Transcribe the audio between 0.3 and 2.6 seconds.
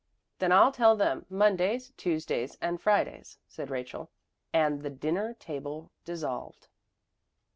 Then I'll tell them Mondays, Tuesdays